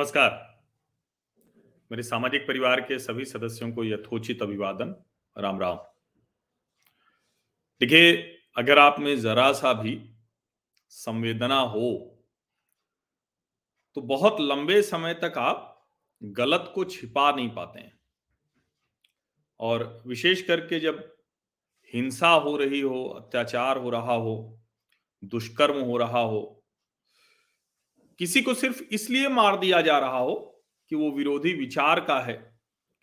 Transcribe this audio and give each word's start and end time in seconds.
नमस्कार। 0.00 0.30
मेरे 1.90 2.02
सामाजिक 2.02 2.42
परिवार 2.42 2.80
के 2.80 2.98
सभी 2.98 3.24
सदस्यों 3.24 3.72
को 3.72 3.84
यथोचित 3.84 4.42
अभिवादन। 4.42 4.94
राम 5.36 5.60
राम। 5.60 5.76
देखिए, 7.80 8.12
अगर 8.56 8.78
आप 8.78 8.98
में 8.98 9.20
जरा 9.20 9.52
सा 9.52 9.72
भी 9.72 10.14
संवेदना 10.88 11.60
हो 11.60 11.90
तो 13.96 14.00
बहुत 14.00 14.36
लंबे 14.40 14.82
समय 14.82 15.14
तक 15.14 15.38
आप 15.38 15.88
गलत 16.22 16.72
को 16.74 16.84
छिपा 16.84 17.30
नहीं 17.32 17.50
पाते 17.50 17.80
हैं। 17.80 18.00
और 19.60 20.02
विशेष 20.06 20.42
करके 20.42 20.80
जब 20.80 21.16
हिंसा 21.94 22.28
हो 22.28 22.56
रही 22.56 22.80
हो, 22.80 23.04
अत्याचार 23.04 23.78
हो 23.78 23.90
रहा 23.90 24.14
हो, 24.14 24.60
दुष्कर्म 25.24 25.80
हो 25.80 25.96
रहा 25.96 26.20
हो 26.20 26.59
किसी 28.20 28.42
को 28.42 28.54
सिर्फ़ 28.54 28.82
इसलिए 28.92 29.28
मार 29.28 29.56
दिया 29.58 29.80
जा 29.80 29.98
रहा 29.98 30.18
हो 30.18 30.34
कि 30.90 30.96
वो 30.96 31.10
विरोधी 31.10 31.52
विचार 31.54 32.00
का 32.00 32.20
है। 32.20 32.34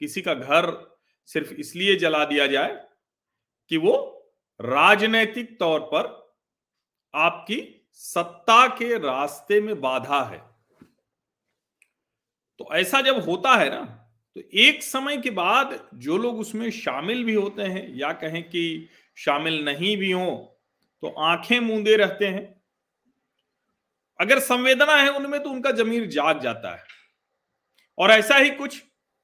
किसी 0.02 0.22
का 0.22 0.34
घर 0.34 0.96
सिर्फ़ 1.26 1.54
इसलिए 1.54 1.96
जला 1.96 2.26
दिया 2.26 2.48
जाए 2.48 2.74
कि 3.72 3.78
वो 3.78 3.94
राजनैतिक 4.60 5.60
तौर 5.60 5.80
पर 5.80 6.32
आपकी 7.14 7.88
सत्ता 7.94 8.68
के 8.68 8.98
रास्ते 8.98 9.62
में 9.62 9.82
बाधा 9.82 10.24
है। 10.24 10.42
तो 12.60 12.68
ऐसा 12.74 13.02
जब 13.02 13.20
होता 13.30 13.56
है 13.56 13.70
ना 13.70 13.82
तो 14.36 14.42
एक 14.54 14.84
समय 14.84 15.18
के 15.18 15.30
बाद 15.30 15.80
जो 15.96 16.18
लोग 16.18 16.40
उसमें 16.40 16.72
शामिल 16.72 17.24
भी 17.24 17.34
होते 17.34 17.64
हैं 17.64 17.88
या 17.96 18.12
कहें 18.14 18.44
कि 18.44 18.90
शामिल 19.16 19.66
नहीं 19.66 19.98
भी 19.98 20.12
हो 20.12 20.30
तो 21.04 21.08
आँखें 21.08 21.60
मूंदे 21.60 21.96
रहते 21.98 22.26
हैं। 22.26 22.57
अगर 24.22 24.40
संवेदना 24.40 24.96
है 24.96 25.10
उनमें 25.10 25.44
तो 25.44 25.50
उनका 25.50 25.72
जमीर 25.72 26.08
जाग 26.08 26.40
जाता 26.40 26.76
है। 26.76 26.84
और 27.98 28.12
ऐसा 28.12 28.36
ही 28.36 28.50
कुछ 28.50 28.84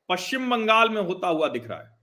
पश्चिम 0.10 0.50
बंगाल 0.50 0.90
में 0.90 1.02
होता 1.02 1.28
हुआ 1.28 1.48
दिख 1.48 1.68
रहा 1.68 1.80
है। 1.80 2.00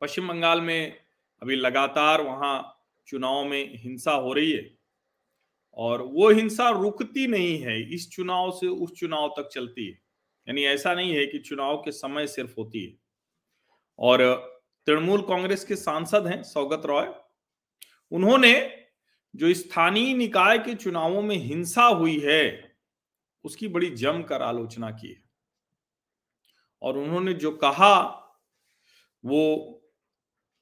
पश्चिम 0.00 0.28
बंगाल 0.28 0.60
में 0.60 0.96
अभी 1.42 1.56
लगातार 1.56 2.22
वहाँ 2.22 2.82
चुनाव 3.06 3.44
में 3.44 3.76
हिंसा 3.76 4.12
हो 4.12 4.32
रही 4.32 4.52
है। 4.52 4.78
और 5.74 6.02
वो 6.02 6.30
हिंसा 6.30 6.70
रुकती 6.70 7.26
नहीं 7.26 7.58
है, 7.58 7.94
इस 7.94 8.10
चुनाव 8.10 8.50
से 8.50 8.66
उस 8.66 8.92
चुनाव 8.92 9.34
तक 9.38 9.48
चलती 9.48 9.86
है। 9.86 9.92
यानी 10.48 10.64
ऐसा 10.64 10.94
नहीं 10.94 11.16
है 11.16 11.26
कि 11.26 11.38
चुनाव 11.38 11.76
के 11.76 11.92
समय 11.92 12.26
सिर्फ़ 12.26 12.54
होती 12.58 12.86
है। 12.86 12.96
और 13.98 14.34
तृणमूल 14.86 15.22
कांग्रेस 15.22 15.64
के 15.64 15.76
सांसद 15.76 16.26
हैं 16.26 16.42
सौगत 16.42 16.86
रॉय। 16.86 17.14
उन्होंने 18.10 18.79
जो 19.36 19.54
स्थानीय 19.54 20.14
निकाय 20.14 20.58
के 20.58 20.74
चुनावों 20.74 21.22
में 21.22 21.36
हिंसा 21.36 21.84
हुई 21.84 22.18
है, 22.20 22.76
उसकी 23.44 23.68
बड़ी 23.68 23.90
जमकर 23.90 24.42
आलोचना 24.42 24.90
की 24.90 25.08
है। 25.08 25.22
और 26.82 26.98
उन्होंने 26.98 27.32
जो 27.32 27.50
कहा, 27.50 28.00
वो 29.24 29.76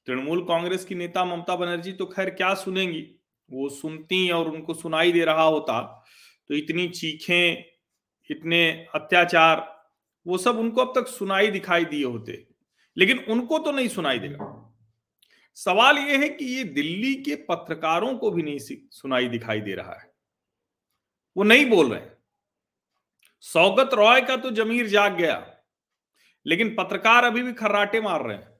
तृणमूल 0.05 0.43
कांग्रेस 0.43 0.85
की 0.85 0.95
नेता 0.95 1.25
ममता 1.25 1.55
बनर्जी 1.55 1.91
तो 1.91 2.05
खैर 2.05 2.29
क्या 2.29 2.53
सुनेंगी? 2.53 3.15
वो 3.51 3.69
सुनती 3.69 4.29
और 4.31 4.49
उनको 4.49 4.73
सुनाई 4.73 5.11
दे 5.11 5.25
रहा 5.25 5.43
होता 5.43 6.05
तो 6.47 6.55
इतनी 6.55 6.87
चीखें, 6.87 7.63
इतने 8.31 8.87
अत्याचार, 8.95 9.85
वो 10.27 10.37
सब 10.37 10.57
उनको 10.57 10.81
अब 10.81 11.01
तक 11.01 11.07
सुनाई 11.07 11.47
दिखाई 11.47 11.85
दिए 11.85 12.05
होते। 12.05 12.47
लेकिन 12.97 13.19
उनको 13.19 13.59
तो 13.59 13.71
नहीं 13.71 13.87
सुनाई 13.87 14.19
देगा। 14.19 14.58
सवाल 15.57 15.97
यह 15.97 16.19
है 16.19 16.29
कि 16.29 16.45
ये 16.47 16.63
दिल्ली 16.63 17.13
के 17.15 17.35
पत्रकारों 17.45 18.17
को 18.17 18.31
भी 18.31 18.43
नहीं 18.43 18.59
सुनाई 18.59 19.27
दिखाई 19.29 19.61
दे 19.61 19.75
रहा 19.75 19.93
है। 19.93 20.11
वो 21.35 21.43
नहीं 21.43 21.65
बोल 21.65 21.93
रहे 21.93 22.07
सौगत 23.43 23.93
रॉय 23.93 24.21
का 24.21 24.35
तो 24.37 24.51
जमीर 24.51 24.87
जाग 24.87 25.15
गया, 25.15 25.35
लेकिन 26.45 26.75
पत्रकार 26.75 27.23
अभी 27.23 27.43
भी 27.43 27.53
खर्राटे 27.53 28.01
मार 28.01 28.25
रहे 28.25 28.37
हैं। 28.37 28.57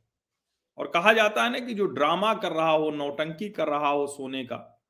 और 0.78 0.88
कहा 0.88 1.14
जाता 1.14 1.44
है 1.44 1.52
ना 1.52 1.60
कि 1.60 1.74
जो 1.74 1.86
ड्रामा 1.86 2.34
कर 2.34 2.52
रहा 2.52 2.70
हो, 2.70 2.90
नौटंकी 2.92 3.50
कर 3.50 3.68
रहा 3.68 3.90
हो 3.90 4.06
सोने 4.08 4.44
का, 4.44 4.82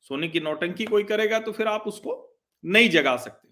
सोने 0.00 0.28
की 0.28 0.40
नौटंकी 0.40 0.84
कोई 0.84 1.04
करेगा 1.04 1.38
तो 1.38 1.52
फिर 1.52 1.68
आप 1.68 1.84
उसको 1.86 2.38
नहीं 2.64 2.88
जगा 2.90 3.16
सकते। 3.16 3.48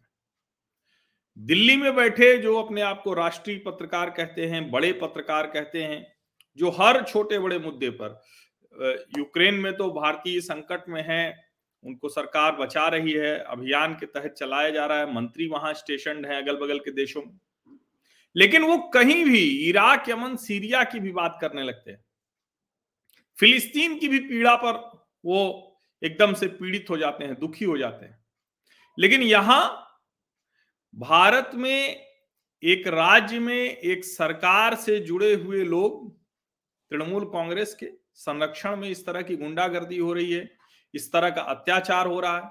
दिल्ली 1.37 1.77
में 1.77 1.95
बैठे 1.97 2.37
जो 2.39 2.57
अपने 2.57 2.81
आप 2.81 3.01
को 3.03 3.15
राष्ट्रीय 3.15 3.59
पत्रकार 3.59 4.11
कहते 4.11 4.47
हैं, 4.47 4.71
बड़े 4.71 4.93
पत्रकार 4.93 5.47
कहते 5.47 5.83
हैं 5.83 6.14
जो 6.57 6.71
हर 6.71 7.03
छोटे 7.05 7.39
बड़े 7.39 7.59
मुद्दे 7.59 7.91
पर 7.91 8.21
यूक्रेन 9.19 9.55
में 9.55 9.73
तो 9.77 9.91
भारतीय 9.91 10.41
संकट 10.41 10.89
में 10.89 11.03
है, 11.03 11.45
उनको 11.85 12.09
सरकार 12.09 12.57
बचा 12.57 12.87
रही 12.89 13.13
है, 13.13 13.39
अभियान 13.39 13.95
के 13.95 14.07
तहत 14.07 14.35
चलाया 14.39 14.71
जा 14.71 14.87
रहा 14.87 14.99
है, 14.99 15.15
मंत्री 15.15 15.47
वहाँ 15.47 15.73
स्टेशन 15.75 16.25
है 16.25 16.43
अगल 16.43 16.57
बगल 16.57 16.79
के 16.79 16.91
देशों 16.91 17.23
में। 17.23 17.39
लेकिन 18.37 18.63
वो 18.63 18.79
कहीं 18.79 19.25
भी 19.25 19.69
इराक, 19.69 20.09
यमन, 20.09 20.37
सीरिया 20.37 20.85
की 20.85 21.01
भी 21.01 21.13
बात 21.13 21.39
करने 21.41 21.63
लगते 21.63 21.91
हैं। 21.91 22.05
फिलिस्तीन 23.39 23.99
की 23.99 24.09
भी 24.09 24.19
पीड़ा 24.19 24.57
पर 24.57 24.73
वो 25.25 25.71
एकदम 26.03 26.35
से 26.35 26.47
पीड़ित 26.47 26.91
हो 26.91 26.97
जाते 26.97 27.25
हैं, 27.25 27.39
दुखी 27.41 27.65
हो 27.65 27.79
जाते 27.79 28.07
हैं। 28.07 28.25
लेकिन 28.99 29.23
यहाँ 29.23 29.81
भारत 30.95 31.51
में 31.55 32.07
एक 32.63 32.87
राज्य 32.87 33.39
में 33.39 33.55
एक 33.55 34.05
सरकार 34.05 34.75
से 34.75 34.99
जुड़े 35.01 35.35
हुए 35.35 35.65
लोग 35.65 36.24
तृणमूल 36.91 37.25
कांग्रेस 37.25 37.75
के 37.75 37.87
संरक्षण 38.15 38.77
में 38.77 38.89
इस 38.89 39.07
तरह 39.07 39.23
की 39.23 39.37
गुंडागर्दी 39.37 39.99
हो 39.99 40.13
रही 40.13 40.33
है, 40.33 40.57
इस 40.95 41.13
तरह 41.13 41.31
का 41.31 41.43
अत्याचार 41.43 42.07
हो 42.07 42.21
रहा 42.21 42.37
है। 42.39 42.51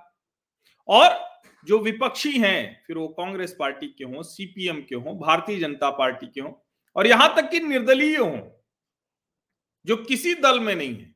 और 0.87 1.33
जो 1.65 1.79
विपक्षी 1.79 2.39
हैं, 2.39 2.83
फिर 2.87 2.97
वो 2.97 3.07
कांग्रेस 3.07 3.55
पार्टी 3.59 3.87
के 3.87 4.03
हों, 4.03 4.21
सीपीएम 4.23 4.81
के 4.81 4.95
हों, 4.95 5.19
भारतीय 5.19 5.59
जनता 5.59 5.89
पार्टी 5.89 6.27
के 6.27 6.41
हों, 6.41 6.51
और 6.95 7.07
यहाँ 7.07 7.35
तक 7.35 7.49
कि 7.49 7.59
निर्दलीय 7.59 8.17
हों, 8.17 8.61
जो 9.85 9.95
किसी 9.95 10.33
दल 10.33 10.59
में 10.59 10.75
नहीं 10.75 10.97
है, 10.97 11.15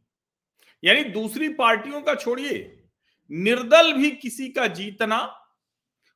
यानी 0.84 1.04
दूसरी 1.04 1.50
पार्टियों 1.50 2.02
का 2.02 2.16
छोड़िए, 2.16 2.84
निर्दल 3.32 3.94
भी 3.94 4.12
किसी 4.12 4.50
का 4.50 4.68
जीतना, 4.68 5.44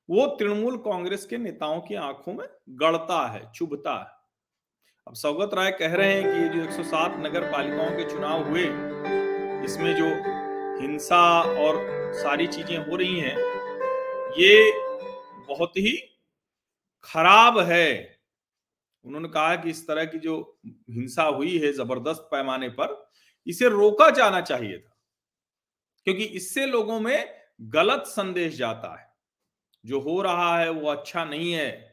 वो 0.10 0.28
तृणमूल 0.28 0.78
कांग्रेस 0.78 1.26
के 1.26 1.38
नेताओं 1.38 1.82
की 1.82 1.96
आँखों 1.96 2.34
में 2.34 2.48
गड़ता 2.70 3.28
है, 3.28 3.52
चुभता 3.52 3.94
है। 3.94 4.21
अब 5.08 5.16
सौगत 5.16 5.54
राय 5.54 5.72
कह 5.72 5.96
रहे 5.96 6.14
हैं 6.14 6.24
कि 6.24 6.58
जो 6.58 6.64
107 6.64 7.16
नगर 7.20 7.52
पालिकाओं 7.52 7.90
के 7.92 8.04
चुनाव 8.10 8.44
हुए, 8.50 8.64
इसमें 9.66 9.94
जो 9.96 10.06
हिंसा 10.82 11.22
और 11.42 11.80
सारी 12.14 12.48
चीज़ें 12.48 12.78
हो 12.80 12.96
रही 12.96 13.20
हैं, 13.20 13.36
ये 14.38 14.72
बहुत 15.48 15.78
ही 15.78 15.98
खराब 17.04 17.60
है। 17.62 18.20
उन्होंने 19.06 19.30
कहा 19.30 19.56
कि 19.56 19.70
इस 19.70 19.86
तरह 19.88 20.06
की 20.06 20.20
जो 20.20 20.38
हिंसा 20.66 21.24
हुई 21.26 21.58
है 21.58 21.74
ज़बरदस्त 21.74 22.28
पैमाने 22.32 22.70
पर, 22.70 23.12
इसे 23.48 23.70
रोका 23.70 24.10
जाना 24.10 24.42
चाहिए 24.42 24.78
था, 24.78 24.98
क्योंकि 26.08 26.24
इससे 26.24 26.66
लोगों 26.66 27.00
में 27.00 27.34
गलत 27.62 28.04
संदेश 28.08 28.58
जाता 28.58 29.00
है। 29.00 29.10
जो 29.86 30.00
हो 30.00 30.22
रहा 30.22 30.58
है 30.60 30.70
वो 30.70 30.90
अच्छा 30.90 31.26
नहीं 31.26 31.52
है 31.54 31.91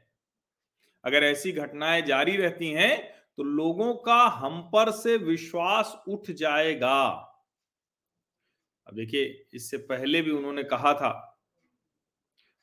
अगर 1.04 1.24
ऐसी 1.24 1.52
घटनाएँ 1.52 2.02
जारी 2.02 2.36
रहती 2.36 2.70
हैं 2.72 2.96
तो 3.38 3.42
लोगों 3.42 3.94
का 3.94 4.22
हम 4.36 4.60
पर 4.72 4.90
से 4.90 5.16
विश्वास 5.16 5.96
उठ 6.08 6.30
जाएगा। 6.30 7.00
अब 8.86 8.94
देखिए, 8.94 9.46
इससे 9.54 9.76
पहले 9.76 10.22
भी 10.22 10.30
उन्होंने 10.30 10.62
कहा 10.64 10.92
था, 10.94 11.10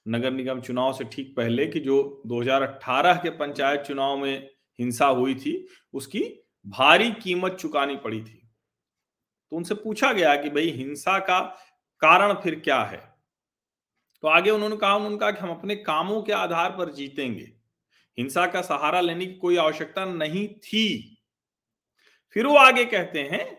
नगर 0.05 0.31
निगम 0.31 0.61
चुनाव 0.61 0.93
से 0.93 1.03
ठीक 1.03 1.35
पहले 1.37 1.65
कि 1.67 1.79
जो 1.79 2.21
2018 2.27 3.15
के 3.15 3.29
पंचायत 3.29 3.81
चुनाव 3.81 4.17
में 4.17 4.49
हिंसा 4.79 5.05
हुई 5.07 5.35
थी, 5.35 5.67
उसकी 5.93 6.23
भारी 6.65 7.11
कीमत 7.13 7.53
चुकानी 7.53 7.95
पड़ी 7.95 8.21
थी। 8.21 8.41
तो 9.51 9.57
उनसे 9.57 9.75
पूछा 9.75 10.13
गया 10.13 10.35
कि 10.35 10.49
भाई, 10.49 10.69
हिंसा 10.69 11.19
का 11.19 11.39
कारण 12.01 12.33
फिर 12.33 12.59
क्या 12.59 12.81
है? 12.83 13.01
तो 14.23 14.27
आगे 14.27 14.49
उन्होंने 14.49 14.77
कहा 14.77 14.95
उन्होंने 14.95 15.17
कहा 15.17 15.31
कि 15.31 15.41
हम 15.41 15.49
अपने 15.51 15.75
कामों 15.75 16.21
के 16.23 16.33
आधार 16.33 16.71
पर 16.71 16.93
जीतेंगे। 16.93 17.51
हिंसा 18.17 18.47
का 18.47 18.61
सहारा 18.61 19.01
लेने 19.01 19.25
की 19.25 19.33
कोई 19.33 19.57
आवश्यकता 19.57 20.05
नहीं 20.05 20.47
थी। 20.47 21.17
फिर 22.29 22.47
वो 22.47 22.55
आगे 22.55 22.85
कहते 22.85 23.19
हैं 23.19 23.55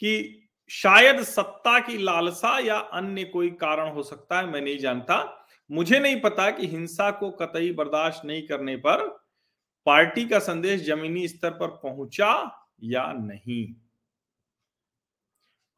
कि 0.00 0.42
शायद 0.68 1.22
सत्ता 1.22 1.78
की 1.80 1.98
लालसा 1.98 2.58
या 2.58 2.76
अन्य 2.76 3.24
कोई 3.24 3.50
कारण 3.50 3.92
हो 3.92 4.02
सकता 4.02 4.38
है, 4.38 4.46
मैं 4.46 4.60
नहीं 4.60 4.78
जानता। 4.78 5.46
मुझे 5.70 5.98
नहीं 5.98 6.20
पता 6.20 6.50
कि 6.50 6.66
हिंसा 6.66 7.10
को 7.10 7.30
कतई 7.30 7.72
बर्दाश्त 7.72 8.24
नहीं 8.24 8.42
करने 8.42 8.76
पर 8.76 9.26
पार्टी 9.86 10.28
का 10.28 10.38
संदेश 10.38 10.82
जमीनी 10.82 11.28
स्तर 11.28 11.50
पर 11.50 11.68
पहुँचा 11.68 12.62
या 12.82 13.12
नहीं। 13.12 13.74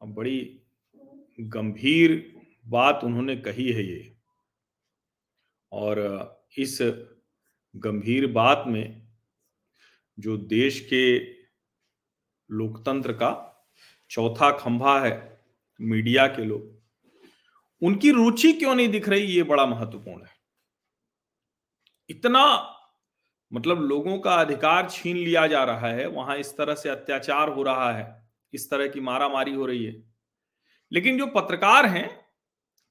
अब 0.01 0.13
बड़ी 0.13 0.61
गंभीर 1.39 2.35
बात 2.67 3.01
उन्होंने 3.03 3.35
कही 3.35 3.71
है 3.71 3.83
ये। 3.83 4.15
और 5.71 5.99
इस 6.57 6.81
गंभीर 7.75 8.27
बात 8.27 8.63
में 8.67 9.07
जो 10.19 10.37
देश 10.37 10.79
के 10.79 11.19
लोकतंत्र 12.51 13.13
का 13.13 13.45
चौथा 14.09 14.51
खंभा 14.51 14.99
है, 14.99 15.43
मीडिया 15.81 16.27
के 16.27 16.45
लोग, 16.45 16.79
उनकी 17.81 18.11
रुचि 18.11 18.53
क्यों 18.53 18.75
नहीं 18.75 18.89
दिख 18.89 19.09
रही, 19.09 19.21
ये 19.21 19.43
बड़ा 19.43 19.65
महत्वपूर्ण 19.65 20.25
है। 20.25 20.31
इतना 22.09 22.75
मतलब 23.53 23.81
लोगों 23.81 24.19
का 24.19 24.35
अधिकार 24.35 24.89
छीन 24.89 25.17
लिया 25.17 25.47
जा 25.47 25.63
रहा 25.63 25.87
है, 25.87 26.07
वहाँ 26.07 26.37
इस 26.37 26.57
तरह 26.57 26.75
से 26.75 26.89
अत्याचार 26.89 27.49
हो 27.49 27.63
रहा 27.63 27.91
है, 27.91 28.29
इस 28.53 28.69
तरह 28.69 28.87
की 28.87 28.99
मारामारी 28.99 29.53
हो 29.53 29.65
रही 29.65 29.85
है। 29.85 30.13
लेकिन 30.91 31.17
जो 31.17 31.27
पत्रकार 31.27 31.85
हैं, 31.85 32.25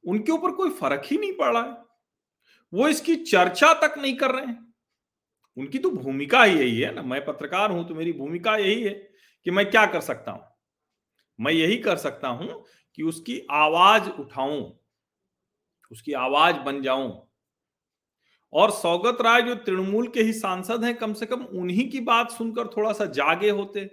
उनके 0.06 0.32
ऊपर 0.32 0.50
कोई 0.50 0.70
फ़र्क 0.70 1.02
ही 1.04 1.18
नहीं 1.18 1.32
पड़ 1.32 1.56
रहा 1.56 1.62
है। 1.62 1.84
वो 2.74 2.88
इसकी 2.88 3.16
चर्चा 3.16 3.72
तक 3.74 3.98
नहीं 3.98 4.16
कर 4.16 4.30
रहे 4.30 4.46
हैं। 4.46 4.67
उनकी 5.58 5.78
तो 5.78 5.90
भूमिका 5.90 6.42
ही 6.42 6.58
यही 6.58 6.78
है 6.80 6.94
ना। 6.94 7.02
मैं 7.02 7.24
पत्रकार 7.24 7.70
हूँ 7.70 7.86
तो 7.88 7.94
मेरी 7.94 8.12
भूमिका 8.12 8.56
यही 8.56 8.82
है 8.82 8.92
कि 9.46 9.50
मैं 9.50 9.70
क्या 9.70 9.84
कर 9.86 10.00
सकता 10.00 10.32
हूँ। 10.32 10.44
मैं 11.38 11.52
यही 11.52 11.76
कर 11.78 11.96
सकता 11.98 12.28
हूँ 12.28 12.62
कि 12.98 13.02
उसकी 13.04 13.40
आवाज़ 13.52 14.08
उठाऊं, 14.10 14.62
उसकी 15.92 16.12
आवाज़ 16.14 16.56
बन 16.56 16.82
जाऊँ। 16.82 17.10
और 18.52 18.70
सौगत 18.70 19.18
राय 19.22 19.42
जो 19.42 19.54
तृणमूल 19.56 20.06
के 20.08 20.22
ही 20.22 20.32
सांसद 20.32 20.84
हैं, 20.84 20.94
कम 20.94 21.12
से 21.14 21.26
कम 21.26 21.42
उन्हीं 21.42 21.88
की 21.90 22.00
बात 22.02 22.30
सुनकर 22.30 22.66
थोड़ा 22.68 22.92
सा 22.92 23.06
जागे 23.06 23.50
होते। 23.50 23.88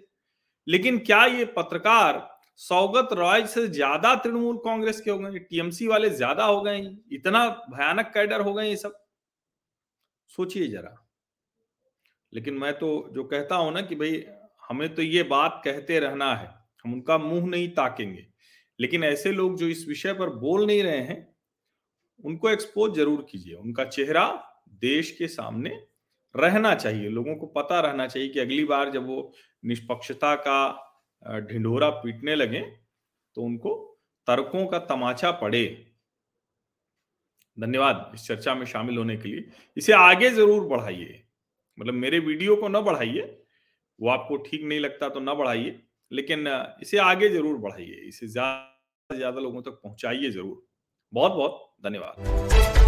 लेकिन 0.67 0.97
क्या 0.99 1.25
ये 1.25 1.45
पत्रकार 1.57 2.27
सौगत 2.59 3.13
रॉय 3.13 3.45
से 3.47 3.67
ज़्यादा 3.67 4.15
तृणमूल 4.15 4.57
कांग्रेस 4.57 5.01
के 5.01 5.11
हो 5.11 5.17
गए? 5.19 5.39
टीएमसी 5.39 5.87
वाले 5.87 6.09
ज़्यादा 6.11 6.45
हो 6.45 6.61
गए? 6.61 6.79
इतना 7.13 7.47
भयानक 7.71 8.11
कैडर 8.13 8.41
हो 8.41 8.53
गए 8.53 8.67
ये 8.69 8.75
सब? 8.77 8.95
सोचिए 10.31 10.67
जरा। 10.67 11.04
लेकिन 12.33 12.53
मैं 12.53 12.73
तो 12.73 12.87
जो 13.13 13.23
कहता 13.23 13.55
हूँ 13.55 13.73
ना 13.73 13.81
कि 13.81 13.95
भाई, 13.95 14.23
हमें 14.63 14.93
तो 14.95 15.01
ये 15.01 15.23
बात 15.25 15.61
कहते 15.65 15.99
रहना 15.99 16.33
है, 16.35 16.47
हम 16.85 16.93
उनका 16.93 17.17
मुँह 17.17 17.47
नहीं 17.47 17.67
ताकेंगे। 17.71 18.25
लेकिन 18.79 19.03
ऐसे 19.03 19.31
लोग 19.31 19.57
जो 19.57 19.67
इस 19.67 19.85
विषय 19.87 20.13
पर 20.13 20.29
बोल 20.37 20.65
नहीं 20.67 20.83
रहे 20.83 20.99
हैं, 20.99 21.27
उनको 22.23 22.49
एक्सपोज 22.49 22.95
ज़रूर 22.95 23.25
कीजिए। 23.31 23.53
उनका 23.55 23.83
चेहरा 23.85 24.27
देश 24.81 25.11
के 25.11 25.27
सामने 25.27 25.69
रहना 26.35 26.73
चाहिए। 26.75 27.09
लोगों 27.09 27.35
को 27.35 27.45
पता 27.47 27.79
रहना 27.79 28.07
चाहिए 28.07 28.29
कि 28.29 28.39
अगली 28.39 28.63
बार 28.65 28.91
जब 28.91 29.07
वो 29.07 29.31
निष्पक्षता 29.63 30.35
का 30.37 31.39
ढिंढोरा 31.41 31.89
पीटने 31.91 32.35
लगे 32.35 32.61
तो 33.37 33.41
उनको 33.41 33.73
तर्कों 34.27 34.65
का 34.67 34.79
तमाचा 34.85 35.31
पड़े। 35.33 35.65
धन्यवाद 37.57 38.11
इस 38.15 38.27
चर्चा 38.27 38.55
में 38.55 38.65
शामिल 38.65 38.97
होने 38.97 39.15
के 39.17 39.29
लिए। 39.29 39.49
इसे 39.77 39.93
आगे 39.93 40.29
ज़रूर 40.31 40.67
बढ़ाइए। 40.67 41.21
मतलब 41.77 41.93
मेरे 41.93 42.19
वीडियो 42.19 42.55
को 42.55 42.67
ना 42.67 42.81
बढ़ाइए, 42.81 43.21
वो 43.99 44.09
आपको 44.09 44.37
ठीक 44.43 44.63
नहीं 44.63 44.79
लगता 44.79 45.09
तो 45.09 45.19
ना 45.19 45.33
बढ़ाइए, 45.33 45.79
लेकिन 46.11 46.47
इसे 46.81 46.97
आगे 46.99 47.29
ज़रूर 47.29 47.57
बढ़ाइए, 47.57 48.01
इसे 48.07 48.27
ज़्यादा 48.27 48.71
से 49.09 49.17
ज़्यादा 49.17 49.41
लोगों 49.41 49.61
तक 49.61 49.79
पहुंचाइए 49.83 50.29
ज़रूर। 50.31 50.65
बहुत 51.13 51.31
बहुत 51.31 51.73
धन्यवाद। 51.83 52.84